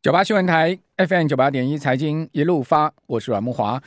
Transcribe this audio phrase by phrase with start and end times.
[0.00, 3.82] 九八新闻台 FM 九八点一财经一路发，我是阮慕华。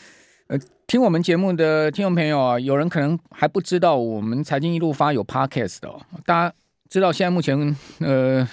[0.47, 6.01] 呃，听我们节目的听众朋友啊，有人可能还不知道我们财经一路发有 Podcast 的哦。
[6.25, 6.53] 大家
[6.89, 7.57] 知道现在目前
[7.99, 8.45] 呃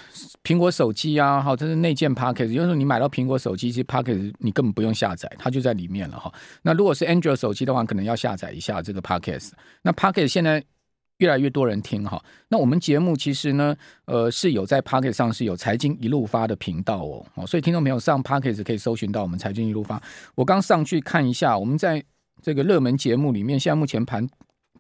[0.45, 6.33] 苹果手机啊，好，这是内建 Podcast，有时候你买到苹果手机，其实 Podcast 你根本不用下载，它就在里面了哈。
[6.63, 9.51] 那如果是 Android 手机的话，可能要下载一下这个 Podcast。
[9.83, 10.63] 那 Podcast 现在。
[11.19, 13.77] 越来越多人听哈，那我们节目其实呢，
[14.07, 17.05] 呃，是有在 Pocket 上是有财经一路发的频道
[17.35, 20.01] 哦，所以听众朋友上 Pocket 可以搜寻到我们财经一路发。
[20.35, 22.03] 我刚上去看一下，我们在
[22.43, 24.29] 这个热门节目里面，现在目前盘。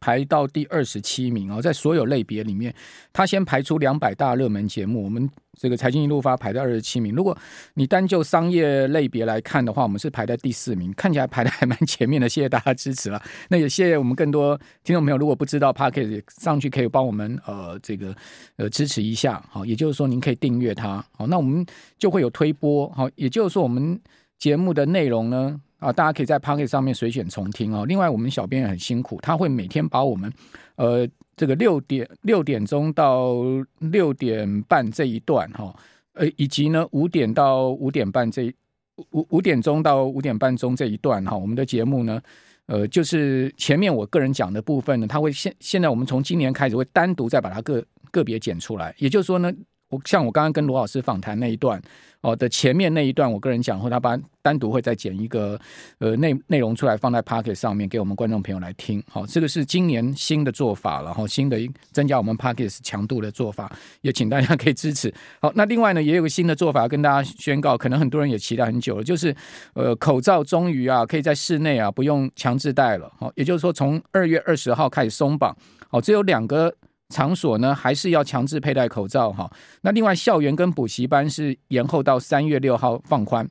[0.00, 2.72] 排到第二十七名哦，在所有类别里面，
[3.12, 7.14] 他先排出两百大热门节目，我们这个财经一路发排在二十七名。
[7.14, 7.36] 如果
[7.74, 12.28] 你单就商业类别来看的话，我们是排在第四名，看起来排的还蛮前面的。
[12.28, 15.18] 谢谢大家支持了，那也谢谢我们更多听众朋友。
[15.18, 18.14] 如果不知道 Podcast 上去可以帮我们呃这个
[18.56, 21.66] 呃支持一下，好，也就是说您可以订阅它，好，那我们
[21.98, 24.00] 就会有推播，好，也就是说我们
[24.38, 25.60] 节目的内容呢。
[25.78, 27.86] 啊，大家可以在 Pocket 上面随选重听哦。
[27.86, 30.32] 另外，我们小编也很辛苦，他会每天把我们，
[30.74, 33.36] 呃，这个六点六点钟到
[33.78, 35.72] 六点半这一段哈，
[36.14, 38.52] 呃，以及呢五点到五点半这
[39.12, 42.20] 五五点钟到五点半钟这一段哈，我们的节目呢，
[42.66, 49.52] 呃，就是前面我个人讲的部分呢，他会现现在我们从今年开始会单独再把它个个别剪出来，也就是说呢。
[49.88, 51.80] 我像我刚刚跟罗老师访谈那一段
[52.20, 55.58] 哦的前面那一段，我个人讲后，他把单独会再剪一个
[55.98, 59.02] 呃内内容出来放在 pocket 上面给我们观众朋友来听。
[59.08, 61.58] 好，这个是今年新的做法，然后新的
[61.92, 63.70] 增加我们 pocket 强度的做法，
[64.02, 65.12] 也请大家 可以支持。
[65.40, 69.34] 好，那另外呢，也有个新的做法要跟大家宣告，可能很多人也期待很久了，就是
[69.74, 73.10] 呃口罩终于啊可以在室内啊不用强制戴了。
[73.18, 75.56] 好，也就是说从二月二十号开始松绑。
[75.88, 76.74] 好，只有两个。
[77.08, 79.50] 场所呢，还是要强制佩戴口罩哈。
[79.82, 83.48] 那另外，校园跟补习班是延后到三月六号放宽。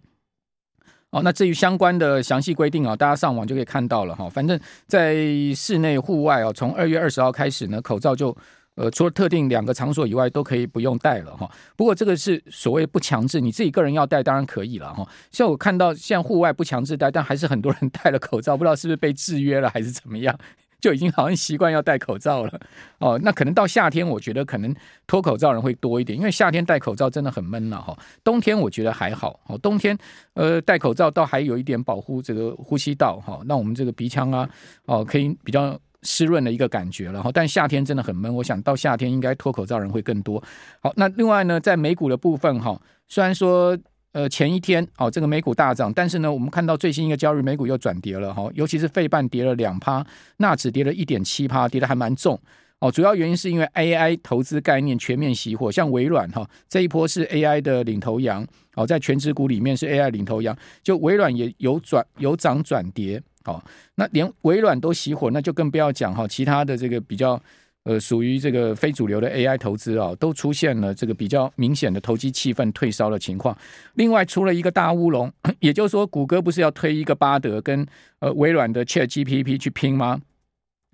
[1.10, 4.30] 哦，那至于相关的详细规定啊，大家上网就可以看到了哈。
[4.30, 5.16] 反正，在
[5.56, 8.36] 室内、户外哦，从二月二十号开始呢，口罩就
[8.76, 11.50] 呃，除了特定两个场所以外，都可以不用戴了哈。
[11.78, 15.08] 不过，这个是所谓不强制，你自己个人要戴当然可以了哈。
[15.32, 20.38] 像我看到，现在户外不强制戴，但还是很多人戴了口罩，不知道是不是被制约了还是怎么样。
[20.80, 22.60] 就已经好像习惯要戴口罩了
[23.00, 24.76] 哦，那可能到夏天，我觉得可能
[25.08, 27.98] 脱口罩人会多一点，因为夏天戴口罩真的很闷了哈。
[28.24, 29.98] 冬天我觉得还好哦，冬天
[30.34, 34.48] 呃戴口罩倒还有一点保护这个呼吸道哈，让我们这个鼻腔啊
[34.86, 37.32] 哦可以比较湿润的一个感觉了哈。
[37.34, 40.42] 但夏天真的很闷，我想到夏天应该脱口罩人会更多。
[40.82, 43.78] 好，那另外呢，在美股的部分哈，虽然说。
[44.18, 50.04] 呃，前一天哦，这个美股大涨，但是呢，我们看到最新一个交易，美股又转跌了哈，尤其是费半跌了两趴，
[50.38, 52.40] 纳指跌了一点七趴，跌得还蛮重
[52.80, 52.92] 哦。
[52.92, 63.64] 主要原因是因为 AI 投资概念全面熄火，像微软哈这一波是 AI 的领头羊哦，在全指股里面是 AI 领头羊，就微软也有转有涨转跌哦。
[63.94, 67.40] 那连微软都熄火，那就更不要讲哈，其他的这个比较。
[67.88, 73.58] 呃，属于这个非主流的 AI 投资啊，都出现了这个比较明显的投机气氛退烧的情况。
[73.94, 75.32] 另外，出了一个大乌龙，
[75.62, 77.88] 也就是说，谷歌不是要推一个巴德跟
[78.20, 80.20] 呃微软的 ChatGPT 去拼吗？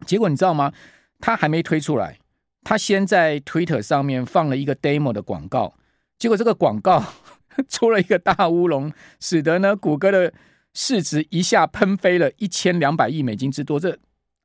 [0.05, 0.71] 结果你知道吗？
[1.19, 2.19] 他还没推出来，
[2.63, 5.73] 他先在 Twitter 上面放了一个 demo 的广告，
[6.19, 7.03] 结果这个广告
[7.67, 10.31] 出了一个大乌龙，使得呢谷歌的
[10.75, 13.79] 市值一下喷飞了一千两百亿美金之多。
[13.79, 13.97] 这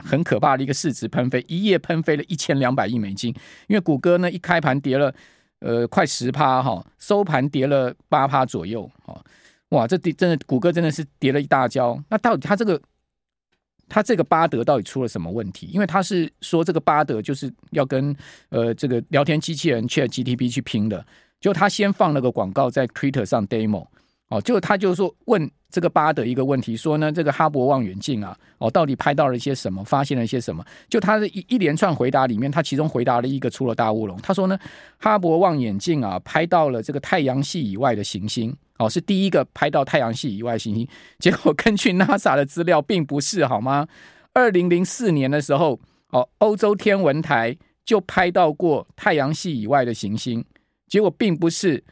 [0.04, 3.34] 很可怕的一个市值喷飞，一夜喷飞了一千两百亿美金。
[3.66, 5.14] 因为谷歌呢一开盘跌了
[5.60, 9.22] 呃快十趴哈，收盘跌了八趴左右哈。
[9.70, 12.02] 哇，这跌真的谷歌真的是跌了一大跤。
[12.08, 12.80] 那到底它这个
[13.88, 15.66] 它这个巴德到底出了什么问题？
[15.66, 18.14] 因为他是说这个巴德就是要跟
[18.50, 21.04] 呃这个聊天机器人 ChatGPT 去拼的，
[21.40, 23.86] 就他先放了个广告在 Twitter 上 demo。
[24.28, 30.62] 哦，就他就说问这个巴德一个问题，说呢，这个哈勃望远镜啊，哦，到底拍到了一些什么，发现了一些什么？
[30.90, 34.18] 就他的一一连串回答里面，他其中回答了一个出了大乌龙。
[34.18, 34.58] 他说呢，
[34.98, 40.86] 哈勃望远镜啊，拍到了这个太阳系以外的行星，哦，是第一个拍到太阳系以外行星。
[41.18, 43.88] 结果根据 NASA 的资料，并不是好吗？
[44.34, 45.80] 二零零四年的时候，
[46.10, 47.56] 哦，欧洲天文台
[47.86, 50.44] 就拍到过太阳系以外的行星，
[50.86, 51.82] 结果并不是。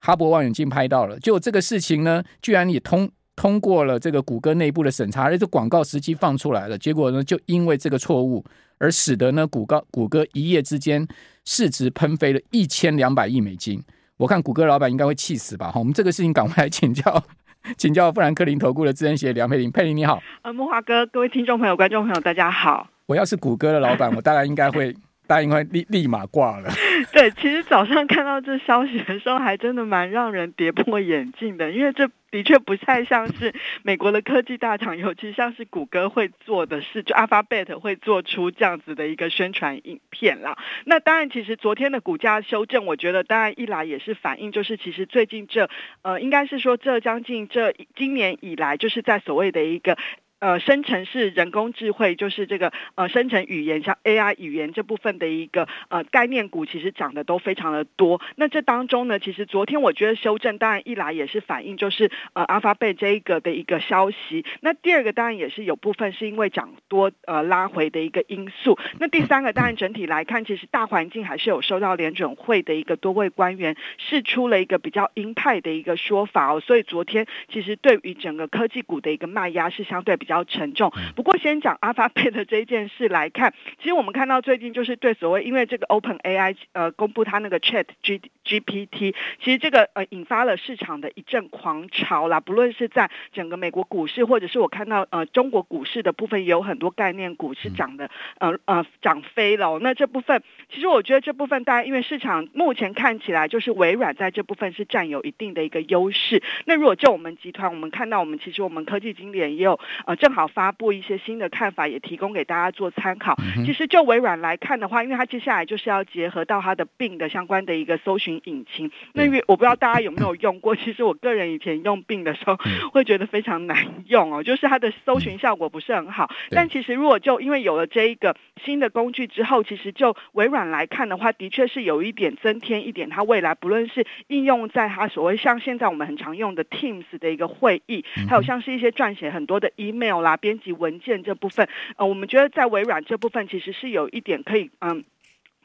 [0.00, 8.44] 哈勃望远镜拍到了，就这个事情呢，居然也通通过了这个谷歌内部的审查，而且这广告时机放出来了，结果呢，就因为这个错误，
[8.78, 11.06] 而使得呢，谷歌谷歌一夜之间
[11.44, 13.82] 市值喷飞了一千两百亿美金。
[14.16, 15.70] 我看谷歌老板应该会气死吧？
[15.72, 17.22] 哈，我们这个事情赶快来请教
[17.76, 20.22] 请教富兰克林投顾的资深协梁佩玲，佩玲你好。
[20.42, 22.88] 呃，木华哥，各位听众朋友、观众朋友，大家好。
[23.06, 24.94] 我要是谷歌的老板，我大概应该会。
[25.28, 26.70] 大家应该立立马挂了。
[27.16, 32.10] 对，其实早上看到这消息的时候，还真的蛮让人跌破眼镜的，因为这。
[32.32, 40.58] 的确不太像是美国的科技大厂，尤其像是谷歌会做的事，就 Alphabet 会做出这样子的一个宣传影片啦。
[40.84, 45.70] 那当然，其实昨天的股价修正，我觉得当然一来也是反映，就是其实最近这
[46.02, 49.96] 呃，应该是说这将近这今年以来，就是在所谓的一个。
[50.38, 58.20] 呃，生成式人工智慧就是这个呃，生成语言像 AI 语言这部分的一个呃概念股，其实涨的都非常的多。
[58.36, 64.44] 那这当中呢，其实昨天我觉得修正，当然一来也是反映就是呃阿发贝这一个的一个消息。
[64.60, 68.78] 那第二个当然也是有部分是因为涨多呃拉回的一个因素。
[68.98, 76.60] 那第三个当然整体来看，其实大环境还是有受到联准会的一个多位官员释出了一个比较鹰派的一个说法哦。
[76.60, 80.36] 所以昨天其实对于整个科技股的一个卖压是相对比较。
[80.36, 80.92] 比较沉重。
[81.14, 92.40] 不过，先讲 Alphabet 的这件事来看， 其实我们看到最近就是对所谓因为这个 Open AI 呃公布它那个 Chat G GPT，其实这个呃引发了市场的一阵狂潮啦。
[92.40, 99.78] 不论是在整个美国股市，或者是我看到呃中国股市的部分，也有很多概念股是涨的呃呃涨飞了。
[99.78, 100.42] 那这部分
[100.74, 106.42] 其实我觉得这部分大家因为市场目前看起来就是微软在这部分是占有一定的一个优势。
[106.64, 110.15] 那如果就我们集团，我们看到我们其实我们科技经理也有呃。
[110.16, 113.36] 正好发布一些新的看法，也提供给大家做参考。
[113.64, 118.90] 其实就微软来看的话，因为它接下来就是要结合到它的 Bing 的相关的一个搜寻引擎。
[119.12, 122.56] 那因为我不知道大家有没有用过， 其实我个人以前用 Bing 的时候，
[122.92, 126.30] 会觉得非常难用哦，就是它的搜寻效果不是很好。
[126.50, 140.05] 但其实如果就因为有了这一个新的工具之后，其实就微软来看的话，的确是有一点增添一点，它未来不论是应用在它所谓像现在我们很常用的 Teams 的一个会议，还有像是一些撰写很多的 email。
[140.06, 145.02] 没有啦，编辑文件这部分，呃，我们觉得在微软这部分其实是有一点可以，嗯。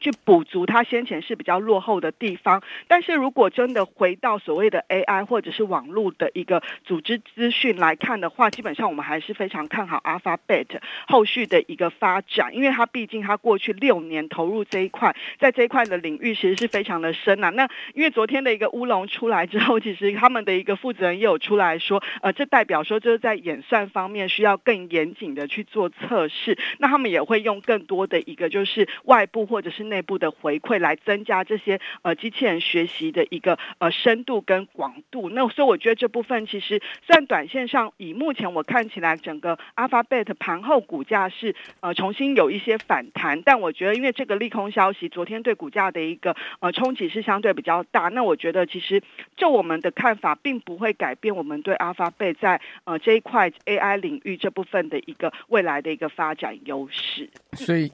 [0.01, 10.65] 去补足它先前是比较落后的地方，但是如果真的回到所谓的 AI 或者是网络的一个组织资讯来看的话，基本上我们还是非常看好 Alphabet
[11.07, 17.51] 后续的一个发展，因为它毕竟它过去六年投入这一块，在这一块的领域其实是非常的深啊。
[17.51, 29.90] 那因为昨天的一个乌龙出来之后，其实他们的一个负责人也有出来说，呃，这代表说就是在演算方面需要更严谨的去做测试，那他们也会用更多的一个就是外部或者是。
[29.91, 49.03] 内部的回馈来增加这些呃机器人学习的一个呃深度跟广度，那所以我觉得这部分其实虽然短线上以目前我看起来整个 Alphabet 盘后股价是呃重新有一些反弹，但我觉得因为这个利空消息昨天对股价的一个呃冲击是相对比较大，那我觉得其实
[49.35, 57.91] 就我们的看法并不会改变我们对 Alphabet 在呃这一块 AI 领域这部分的一个未来的一个发展优势，所以。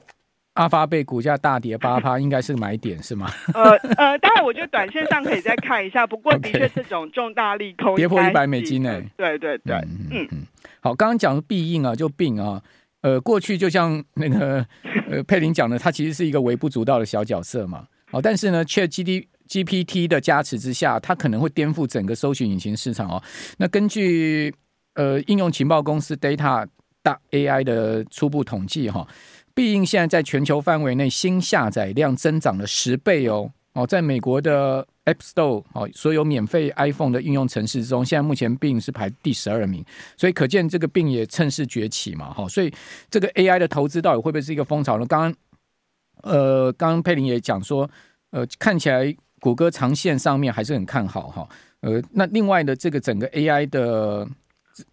[0.58, 3.30] 阿发贝股价大跌八趴， 应该是买点是吗？
[3.54, 6.04] 呃呃，当然，我觉得短线上可以再看一下。
[6.04, 9.08] 不过， 的确这种重大利空跌破一百美金呢、欸。
[9.16, 9.76] 对对对，
[10.10, 10.46] 嗯嗯。
[10.80, 12.60] 好，刚刚讲的必应啊，就病啊，
[13.02, 14.66] 呃，过去就像那个
[15.08, 17.86] 呃 佩林讲的，它其实是一个微不足道的小角色嘛。
[18.10, 23.22] 好，但是呢，ChatGPT 的加持之下，它可能会颠覆整个搜寻引擎市场哦。
[23.58, 24.52] 那根据
[24.94, 26.66] 呃应用情报公司 Data
[27.00, 29.06] 大 AI 的初步统计哈。
[29.58, 39.84] 毕竟现在在全球范围内新下载量增长了十倍哦哦，在美国的 App Store 哦，所有免费 iPhone 的应用程式中，现在目前必应是排第十二名，
[40.16, 42.72] 所以可见这个病也趁势崛起嘛哈，所以
[43.10, 45.04] 这个 AI 的投资到底会不会是一个风潮呢？
[45.06, 45.34] 刚刚
[46.22, 47.90] 呃，刚刚佩玲也讲说，
[48.30, 51.48] 呃，看起来谷歌长线上面还是很看好哈，
[51.80, 54.24] 呃，那另外的这个整个 AI 的。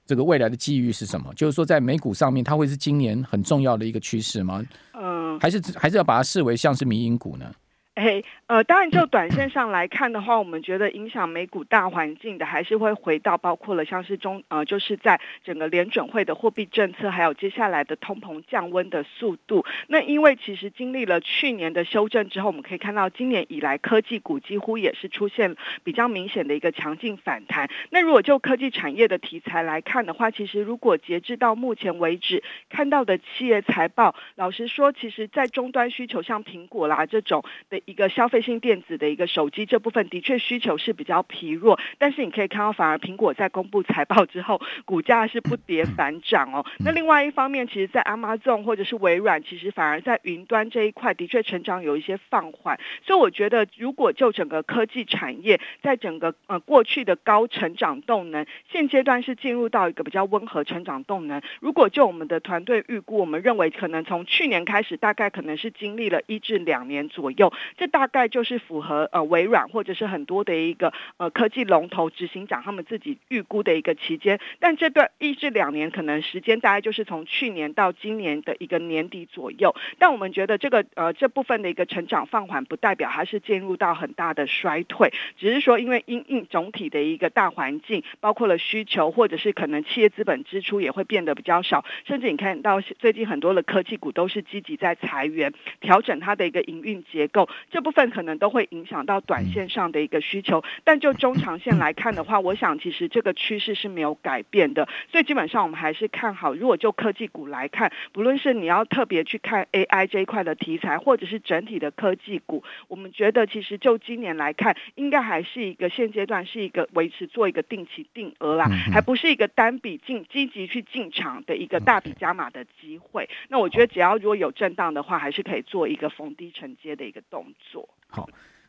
[0.06, 1.34] 这个未来的机遇是什么？
[1.36, 4.64] 就是说，在美股上面，它会是今年很重要的一个趋势吗？
[4.94, 7.52] 嗯，还是还是要把它视为像是迷因股呢？
[7.96, 19.66] 哎，呃，当然，就短线上来看的话，我们觉得影响美股大环境的，还是会回到包括了像是中，呃，就是在整个联准会的货币政策，还有接下来的通膨降温的速度。
[19.88, 27.70] 那因为其实经历了去年的修正之后，我们可以看到今年以来科技股几乎也是出现比较明显的一个强劲反弹。
[27.92, 37.82] 那如果就科技产业的题材来看的话，其实如果截至到目前为止看到的企业财报，老实说，其实在终端需求像苹果啦这种的。
[37.86, 46.66] 一个消费性电子的一个手机这部分的确需求是比较疲弱，但是你可以看到，反而苹果在公布财报之后，股价是不跌反涨哦。
[46.80, 52.80] 那另外一方面，其实，在 Amazon 或者是微软，其实反而在云端这一块的确成长有一些放缓。
[53.04, 61.40] 所以我觉得，如果就整个科技产业，在整个呃过去的高成长动能，现阶段是进入到一个比较温和成长动能。
[61.60, 67.54] 如果就我们的团队预估，我们认为可能从去年开始，大概可能是经历了一至两年左右。
[67.78, 74.40] 这大概就是符合呃微软或者是很多的一个呃科技龙头执行长他们自己预估的一个期间。
[74.60, 79.76] 但这段一至两年可能时间大概就是从去年到今年的一个年底左右。
[80.00, 100.64] 但我们觉得这个呃这部分的一个成长放缓，不代表它是进入到很大的衰退，只是说因为因应总体的一个大环境，包括了需求或者是可能企业资本支出也会变得比较少，甚至你看到最近很多的科技股都是积极在裁员，调整它的一个营运结构，这部分可能都会影响到短线上的一个需求。
[100.84, 106.54] 但就中长线来看的话，我想其实这个趋势是没有改变的，所以基本上我们还是看好。
[106.54, 123.30] 如果就科技股来看，不论是你要特别去看 AI 这一块的题材，或者是整体的科技股，我们觉得其实就今年来看，应该还是一个现阶段是一个维持做一个定期定额啦，还不是一个单笔进积极去进场的一个大笔加码的机会。
[123.50, 127.88] 那我觉得只要如果有震荡的话，还是可以做一个逢低承接的一个动做。
[128.10, 128.28] 好。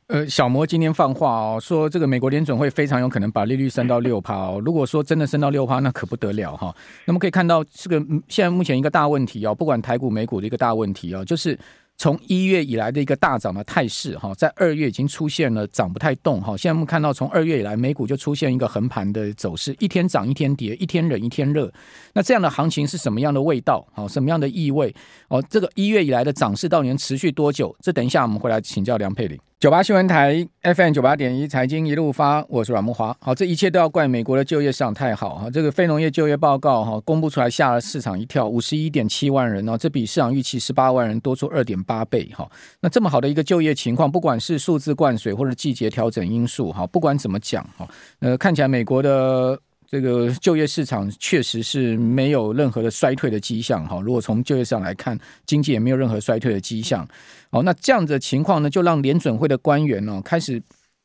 [0.08, 4.62] 呃，小摩今天放话哦，说这个美国联准会非常有可能把利率升到六趴哦。
[4.64, 6.72] 如果说真的升到六趴，那可不得了哈。
[7.06, 11.58] 那么可以看到，这个现在目前一个大问题哦，不管台股、美股的一个大问题哦，就是。
[11.98, 16.56] 从一月以来的一个大涨的态势，哈，在二月已经出现了涨不太动，哈。
[16.56, 21.72] 现在我们看到，从二月以来，美股就出现一个横盘的走势，一天涨一天跌，一天冷一天热。
[22.12, 23.86] 那这样的行情是什么样的味道？
[23.94, 24.94] 好，什么样的意味？
[25.28, 27.74] 哦，这个一月以来的涨势到底能持续多久？
[27.80, 29.38] 这等一下我们会来请教梁佩玲。
[29.58, 33.16] 九八新闻台 FM 九八点一财经一路发，我是阮慕华。
[33.18, 35.48] 好，这一切都要怪美国的就业市场太好哈。
[35.50, 42.46] 这个非农业就业报告哈公布出来，吓了市场一跳，五十一点七万人哦，这比市场预期十八万人多出二点八倍哈。
[42.82, 47.88] 那这么好的一个就业情况，不管是数字灌水或者季节调整因素哈，不管怎么讲哈，
[48.20, 49.58] 呃，看起来美国的。
[49.88, 54.00] 这个就业市场确实是没有任何的衰退的迹象哈。
[54.00, 55.16] 如果从就业上来看，
[55.46, 57.06] 经济也没有任何衰退的迹象。
[57.50, 60.60] 哦，那这样子的情况呢，就让联准会的官员呢开始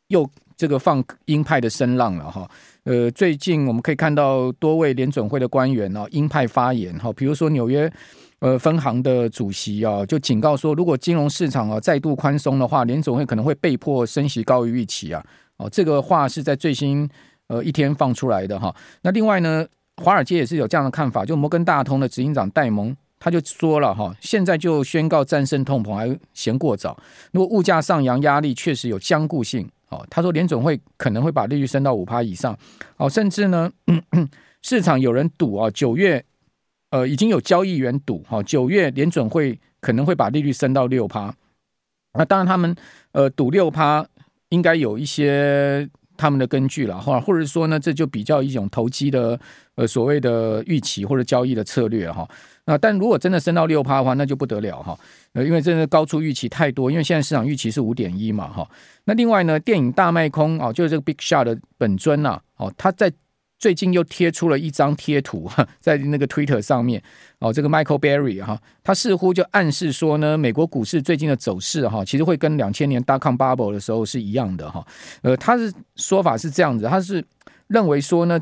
[0.07, 2.49] 又这个放鹰派的声浪了哈。
[2.85, 7.91] 呃，最近我们可以看到多位联准会的官员呢鹰派发言哈，比如说纽约
[8.39, 15.23] 呃分行的主席啊，就警告说，如果金融市场啊再度宽松的话，联准会可能会被迫升息高于预期啊。
[15.57, 17.07] 哦，这个话是在最新。
[17.51, 19.67] 呃，一天放出来的哈，那另外呢，
[19.97, 26.97] 华尔街也是有这样的看法，就摩根大通的执行长戴蒙他就说了哈，现在就宣告战胜通膨还嫌过早，
[27.33, 32.57] 如果物价上扬压力确实有僵固性，哦，他说联准会可能会把利率升到五趴以上，
[32.95, 33.69] 哦，甚至呢，
[34.63, 36.23] 市场有人赌啊，九月
[36.91, 41.35] 呃已经有交易员赌哈，九月联准会可能会把利率升到六趴，
[42.13, 42.73] 那当然他们
[43.11, 44.07] 呃赌六趴
[44.47, 45.89] 应该有一些。
[46.21, 49.39] 他们的根据了，或或者说呢，这就比较一种投机的
[49.75, 52.27] 呃所谓的预期或者交易的策略哈。
[52.65, 54.95] 那但如果真的升到六趴的话，那就不得了哈。
[55.33, 58.69] 呃，因为真的高出预期太多，因为现在市场预期是五点一嘛哈。
[59.05, 63.11] 那另外呢，电影大卖空啊，就是这个 Big Shot 的本尊呐，哦，他在。
[63.61, 65.47] 最近又贴出了一张贴图，
[65.79, 66.99] 在那个 Twitter 上面
[67.37, 74.83] 哦，这个 Michael Berry 哈，他似乎就暗示说呢，美国股市最近的走势哈，其实会跟两千年 Dotcom Bubble 的时候是一样的哈。
[75.21, 77.23] 呃，他的说法是这样子，他是
[77.67, 78.41] 认为说呢，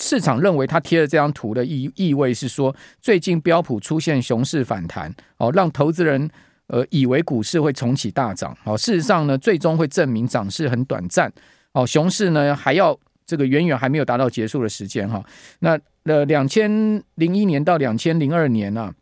[0.00, 6.30] 市场认为他贴的这张图的意意味是说，最近标普出现熊市反弹哦，让投资人
[6.68, 11.30] 呃以为股市会重启大涨哦，事实上呢，最终会证明涨势很短暂
[11.72, 12.98] 哦，熊市呢还要。
[13.28, 15.22] 这个远远还没有达到结束的时间哈，
[15.58, 16.70] 那呃，两千
[17.16, 18.94] 零一年到两千零二年呢，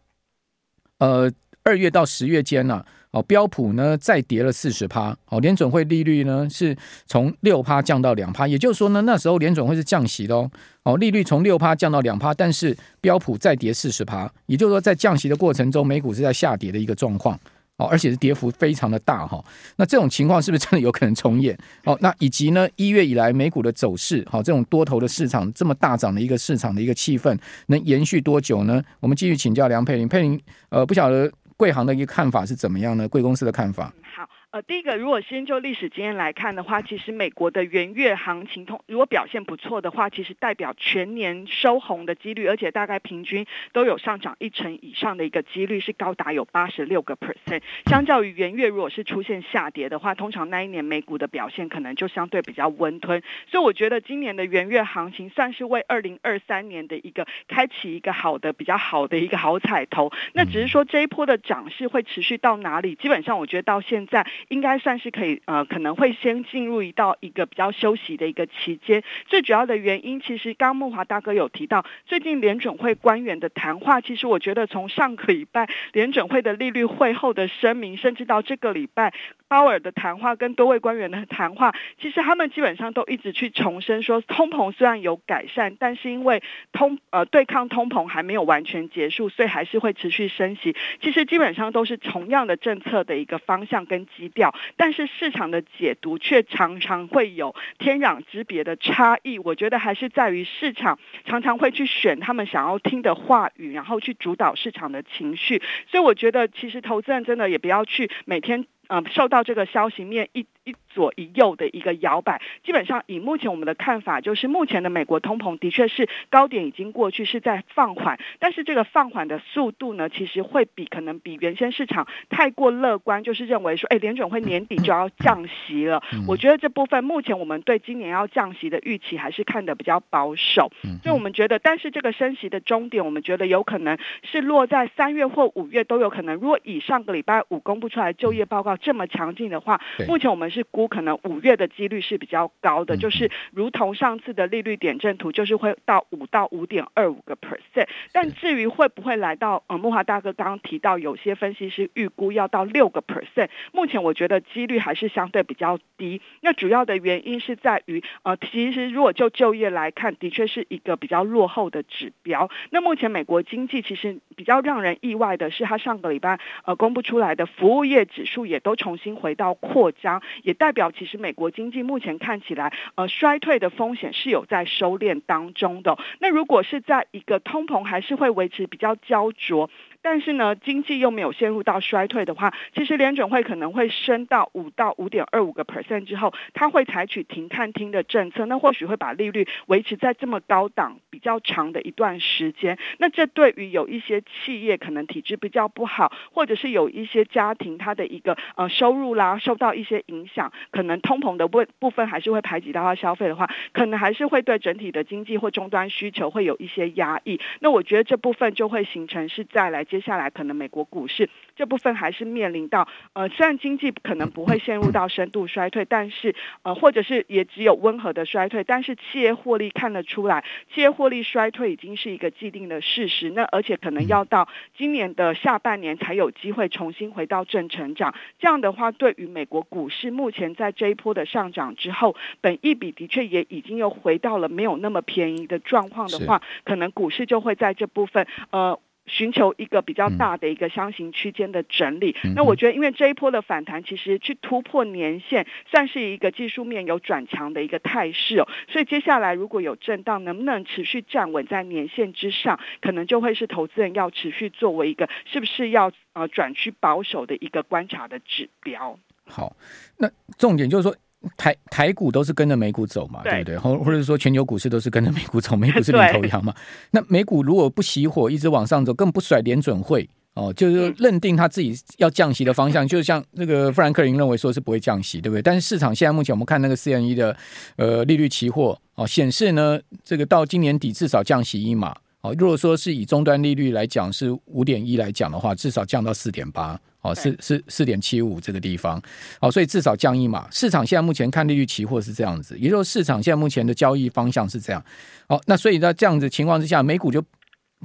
[0.98, 1.30] 呃，
[1.62, 10.50] 二月到十月间呢，哦，标普呢再跌了四十趴，哦，联准会利率呢是从六趴降到两趴，也就是说呢，那时候联准会是降息的哦，
[10.82, 17.38] 哦，利率从六趴降到两趴，但是标普再跌四十趴，也就是说在降息的过程中，美股是在下跌的一个状况。
[17.78, 19.44] 哦，而且是跌幅非常的大哈，
[19.76, 21.56] 那这种情况是不是真的有可能重演？
[21.84, 28.82] 哦，那以及呢，一月以来美股的走势，好，这种多头的市场这么大涨的一个市场的一个气氛，能延续多久呢？
[29.00, 30.40] 我们继续请教梁佩玲，佩玲，
[30.70, 33.06] 呃，不晓得贵行的一个看法是怎么样呢？
[33.08, 33.92] 贵公司的看法。
[34.16, 34.26] 好。
[34.52, 47.60] 呃，第一个，如果先就历史经验来看的话，其实美国的元月行情通如果表现不错的话，其实代表全年收红的几率，而且大概平均都有上涨一成以上的一个几率，是高达有八十六个 percent。
[47.86, 53.22] 相较于元月，如果是出现下跌的话，通常那一年美股的表现可能就相对比较温吞。
[53.50, 60.10] 所以我觉得今年的元月行情算是为二零二三年的一个开启一个好的、比较好的一个好彩头。
[60.32, 62.94] 那只是说这一波的涨势会持续到哪里？
[62.94, 64.24] 基本上我觉得到现在。
[64.48, 69.02] 应该算是可以呃，可能会先进入一到一个比较休息的一个期间。
[69.26, 79.12] 最主要的原因，其实刚慕驊大哥有提到，最近联准会官员的谈话，其实我觉得从上个礼拜联准会的利率会后的声明，甚至到这个礼拜
[79.48, 90.74] 鲍尔的谈话跟多位官员的谈话，其实他们基本上都一直去重申说，通膨虽然有改善，但是因为通呃对抗通膨还没有完全结束，所以还是会持续升息。
[91.00, 99.38] 其实基本上都是同样的政策的一个方向跟基调，但是市场的解读却常常会有天壤之别的差异。
[99.38, 105.62] 我觉得还是在于市场常常会去选他们想要听的话语，然后去主导市场的情绪。
[105.90, 108.66] 所以我觉得，其实投资人真的也不要去每天。
[108.88, 126.02] 嗯，受到这个消息面一一左一右的一个摇摆，基本上以目前我们的看法，就是目前的美国通膨的确是高点已经过去，是在放缓，但是这个放缓的速度呢，其实会比可能比原先市场太过乐观，就是认为说，哎，联准会年底就要降息了。
[126.26, 130.70] 我觉得这部分目前我们对今年要降息的预期还是看得比较保守，
[131.02, 136.34] 所以我们觉得，但是这个升息的终点，我们觉得有可能是落在三月或五月都有可能。
[136.36, 138.74] 如果以上个礼拜五公布出来就业报告。
[138.86, 147.86] 这么强劲的话，目前我们是估可能五月的几率是比较高的，就是如同上次的利率点阵图，就是会到五到五点二五个 percent。
[148.12, 156.22] 但至于会不会来到呃，木华大哥刚刚提到，有些分析师预估要到六个 percent，目前我觉得几率还是相对比较低。
[156.40, 162.48] 那主要的原因是在于呃，其实如果就就业来看，的确是一个比较落后的指标。
[162.70, 168.74] 那目前美国经济其实比较让人意外的是，它上个礼拜呃公布出来的服务业指数也都。
[168.86, 175.98] 重新回到扩张，也代表其实美国经济目前看起来，呃，衰退的风险是有在收敛当中的。
[176.20, 179.68] 那如果是在一个通膨还是会维持比较焦灼。
[180.08, 192.78] 但是呢，经济又没有陷入到衰退的话，其实联准会可能会升到五到五点二五个 percent 之后，它会采取停看听的政策，那或许会把利率维持在这么高档比较长的一段时间。
[192.98, 207.40] 那这对于有一些企业可能体质比较不好，或者是有一些家庭它的一个呃收入啦受到一些影响，可能通膨的部部分还是会排挤到它消费的话，可能还是会对整体的经济或终端需求会有一些压抑。
[207.58, 209.84] 那我觉得这部分就会形成是再来。
[210.00, 223.30] 下来可能美国股市这部分还是面临到呃，虽然经济可能不会陷入到深度衰退，但是呃，或者是也只有温和的衰退，但是企业获利看得出来，企业获利衰退已经是一个既定的事实。
[223.30, 228.14] 那而且可能要到今年的下半年才有机会重新回到正成长。
[228.38, 238.78] 这样的话，对于美国股市目前在这一波的上涨之后，本一比的确也已经又回到了没有那么便宜的状况的话，可能股市就会在这部分呃。
[239.06, 248.48] 寻求一个比较大的一个箱型区间的整理，嗯、那我觉得，因为这一波的反弹，其实去突破年线，算是一个技术面有转强的一个态势哦。
[248.68, 258.98] 所以接下来如果有震荡，能不能持续站稳在年线之上，可能就会是投资人要持续作为一个是不是要呃转趋保守的一个观察的指标。
[259.24, 259.56] 好，
[259.98, 260.94] 那重点就是说。
[261.36, 263.58] 台台股都是跟着美股走嘛，对，不对？
[263.58, 266.54] 或或者说全球股市都是跟着美股走， 美股是领头羊嘛。
[266.90, 275.40] 那美股如果不熄火，一直往上走，更不甩联准会哦，就是认定他自己要降息的方向，就像那个富兰克林认为说是不会降息，对不对？
[275.42, 277.36] 但是市场现在目前我们看那个 CNE 的
[277.76, 282.34] 呃利率期货哦，显示呢，这个到今年底至少降息一码哦。
[282.38, 286.78] 如果说是以终端利率来讲是五点一来讲的话，至少降到四点八。
[287.06, 289.00] 哦，是是四点七五这个地方，
[289.40, 290.46] 哦，所以至少降一码。
[290.50, 294.84] 市场现在目前看利率期货是这样子，也就是市场现在目前的交易方向是这样。
[295.28, 297.22] 哦，那所以在这样子情况之下，美股就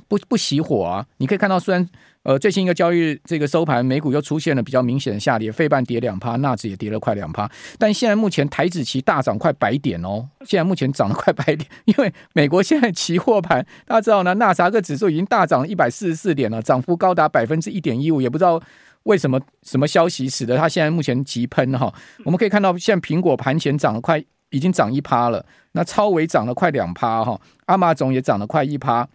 [0.08, 1.06] 不不熄火啊。
[1.18, 1.88] 你可以看到，虽然
[2.24, 7.50] 呃最新一个交易日这个收盘，美股又出现了比较明显的下跌，费半跌两趴，纳指也跌了快两趴。
[7.78, 18.62] 但现在目前台指期大涨快百点哦，现在目前涨了快百点， 因为美国现在期货盘大家知道呢，纳斯达克指数已经大涨了一百四十四点了，涨幅高达百分之一点一五，也不知道。
[19.04, 21.92] 为什么什么消息使得它现在目前急喷哈？
[22.24, 25.46] 我们可以看到，现在苹果盘前涨了快，已经涨一趴了。
[25.72, 29.08] 那超微涨了快两趴哈，阿玛总也涨了快一趴。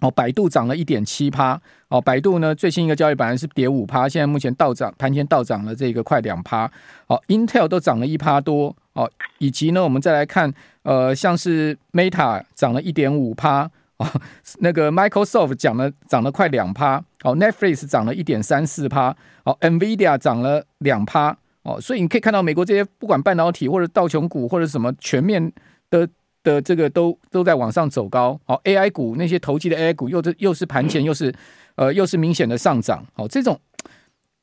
[0.00, 1.60] 哦，百度涨了一点七趴。
[1.88, 6.68] 哦，百度呢最新一个交易本来是跌五趴，现在目前倒涨，盘前倒涨了这个快两趴。
[7.06, 8.74] 哦，Intel 都涨了一趴多。
[8.94, 9.08] 哦，
[9.38, 13.70] 以及呢，我们再来看，呃，像是 Meta 涨了一点五趴。
[13.98, 14.20] 哦
[14.58, 17.02] 那个 Microsoft 涨了，涨了快两趴。
[17.22, 19.16] 哦，Netflix 涨了一点三四趴。
[19.44, 21.36] 哦，NVIDIA 涨了两趴。
[21.62, 25.52] 哦，所以你可以看到，美国这些不管半导体或者道琼股或者什么全面
[25.90, 26.08] 的
[26.42, 28.40] 的这个都都在往上走高。
[28.46, 31.32] 哦，AI 股那些投机的 AI 股又是又是盘前又是
[31.76, 33.06] 呃又是明显的上涨。
[33.14, 33.60] 哦，这种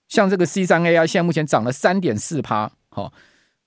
[0.07, 3.11] 像这个 C 三 A 啊，现在目前涨了三点四趴，好，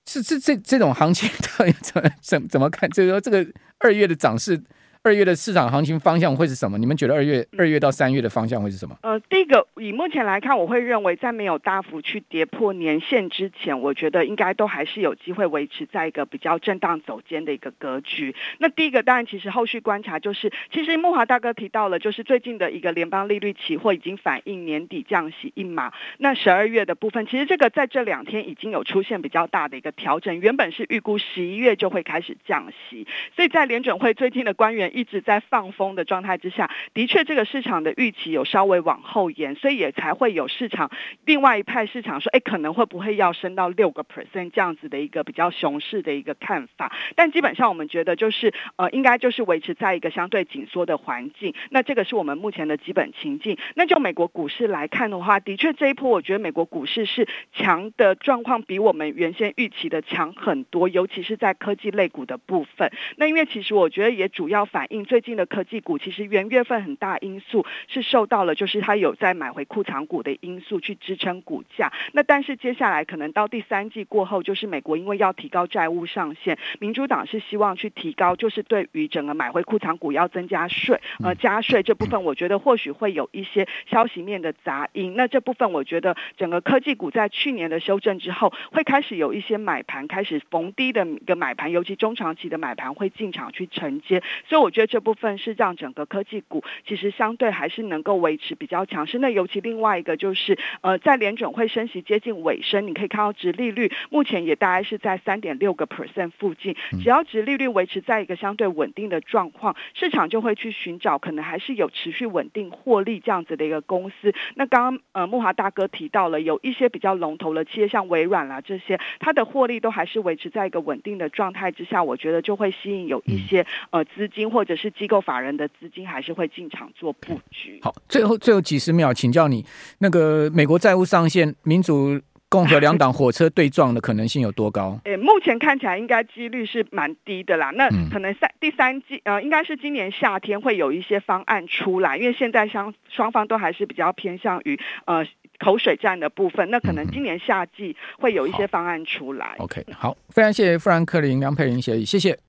[0.06, 2.88] 是这这这种行情到 底怎怎怎么看？
[2.88, 3.46] 就是说这个
[3.78, 4.62] 二月的涨势。
[5.04, 6.78] 二月的市场行情方向会是什么？
[6.78, 8.96] 你们觉得二月二月到三月的方向会是什么？
[9.02, 18.36] 呃，第一个以目前来看，我会认为在没有大幅去跌破年线之前，我觉得应该都还是有机会维持在一个比较震荡走坚的一个格局。
[18.58, 25.92] 那第一个当然，其实后续观察就是，其实木华大哥提到了，就是最近的一个联邦利率期货已经反映年底降息一码。
[26.18, 34.91] 那十二月的部分，其实这个在这两天已经有出现比较大的一个调整，原本是预估十一月就会开始降息，所以在联准会最近的官员。
[34.92, 40.90] 一直在放风的状态之下，的确这个市场的预期有稍微往后延，所以也才会有市场
[41.24, 46.92] 另外一派市场说，哎，可能会不会要升到六个 percent 这样子的一个比较熊市的一个看法。
[47.16, 51.54] 但基本上我们觉得就是呃，应该就是维持在一个相对紧缩的环境。
[51.70, 53.56] 那这个是我们目前的基本情境。
[53.74, 62.92] 那就美国股市来看的话，的确这一波我觉得美国股市是强的状况比我们原先预期的强很多，尤其是在科技类股的部分。
[63.16, 64.81] 那因为其实我觉得也主要反。
[64.82, 71.92] 反映最近的科技股，其实元月份很大因素是受到了，就是它有在买回库藏股的因素去支撑股价。
[72.10, 85.14] 那但是接下来可能到第三季过后，就是美国因为要提高债务上限，民主党是希望去提高，就是对于整个买回库藏股要增加税，呃加税这部分，我觉得或许会有一些消息面的杂音。
[85.16, 94.20] 那这部分我觉得整个科技股在去年的修正之后，会开始有一些买盘开始逢低的一个买盘，尤其中长期的买盘会进场去承接。
[94.48, 94.71] 所以我。
[94.72, 99.18] 我觉得这部分是让整个科技股其实相对还是能够维持比较强势。
[99.18, 106.74] 那尤其另外一个就是，呃，在联准会升息接近尾声，你可以看到殖利率目前也大概是在三点六个 percent 附近。
[107.02, 114.32] 只要殖利率维持在一个相对稳定的状况，市场就会去寻找可能还是有持续稳定获利这样子的一个公司。
[114.54, 127.80] 那刚刚呃木华大哥提到了有一些比较龙头的企业，像微软啦这些，它的获利都还是维持在一个稳定的状态之下，我觉得就会吸引有一些呃资金或或者是机构法人的资金还是会进场做布局。
[127.82, 129.64] 好，最后最后几十秒，请教你，
[129.98, 132.16] 那个美国债务上限，民主
[132.48, 134.96] 共和两党火车对撞的可能性有多高？
[135.02, 137.70] 诶，目前看起来应该几率是蛮低的啦。
[137.70, 145.26] 那可能三第三季呃，应该是今年夏天会有一些方案出来，因为现在双双方都还是比较偏向于呃
[145.58, 146.70] 口水战的部分。
[146.70, 149.56] 那可能今年夏季会有一些方案出来。
[149.58, 152.38] OK，好，非常谢谢富兰克林梁佩玲协议，谢谢。